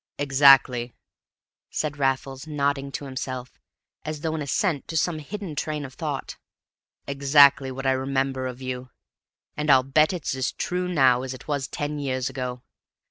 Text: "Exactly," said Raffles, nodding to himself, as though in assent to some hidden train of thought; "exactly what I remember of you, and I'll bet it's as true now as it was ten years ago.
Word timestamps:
"Exactly," 0.17 0.95
said 1.69 1.99
Raffles, 1.99 2.47
nodding 2.47 2.91
to 2.93 3.05
himself, 3.05 3.59
as 4.03 4.21
though 4.21 4.33
in 4.33 4.41
assent 4.41 4.87
to 4.87 4.97
some 4.97 5.19
hidden 5.19 5.55
train 5.55 5.85
of 5.85 5.93
thought; 5.93 6.37
"exactly 7.05 7.69
what 7.71 7.85
I 7.85 7.91
remember 7.91 8.47
of 8.47 8.63
you, 8.63 8.89
and 9.55 9.69
I'll 9.69 9.83
bet 9.83 10.11
it's 10.11 10.33
as 10.35 10.53
true 10.53 10.87
now 10.87 11.21
as 11.21 11.35
it 11.35 11.47
was 11.47 11.67
ten 11.67 11.99
years 11.99 12.31
ago. 12.31 12.63